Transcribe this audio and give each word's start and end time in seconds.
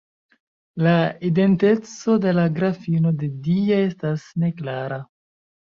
La 0.87 0.93
identeco 1.29 2.15
de 2.25 2.33
la 2.39 2.47
Grafino 2.57 3.13
de 3.21 3.31
Dia 3.51 3.81
estas 3.91 4.27
neklara. 4.49 5.03